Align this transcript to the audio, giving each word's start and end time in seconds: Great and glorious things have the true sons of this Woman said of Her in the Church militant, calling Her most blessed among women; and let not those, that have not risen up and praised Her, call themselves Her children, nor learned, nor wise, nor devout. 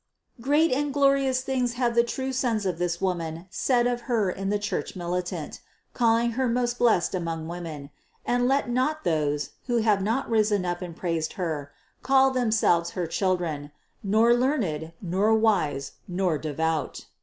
Great 0.41 0.71
and 0.71 0.91
glorious 0.91 1.43
things 1.43 1.73
have 1.73 1.93
the 1.93 2.03
true 2.03 2.33
sons 2.33 2.65
of 2.65 2.79
this 2.79 2.99
Woman 2.99 3.45
said 3.51 3.85
of 3.85 4.01
Her 4.09 4.31
in 4.31 4.49
the 4.49 4.57
Church 4.57 4.95
militant, 4.95 5.59
calling 5.93 6.31
Her 6.31 6.47
most 6.47 6.79
blessed 6.79 7.13
among 7.13 7.47
women; 7.47 7.91
and 8.25 8.47
let 8.47 8.67
not 8.67 9.03
those, 9.03 9.51
that 9.67 9.83
have 9.83 10.01
not 10.01 10.27
risen 10.27 10.65
up 10.65 10.81
and 10.81 10.95
praised 10.97 11.33
Her, 11.33 11.71
call 12.01 12.31
themselves 12.31 12.89
Her 12.97 13.05
children, 13.05 13.71
nor 14.01 14.33
learned, 14.33 14.93
nor 15.03 15.35
wise, 15.35 15.91
nor 16.07 16.39
devout. 16.39 17.05